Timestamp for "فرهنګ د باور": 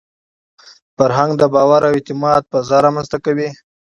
0.97-1.81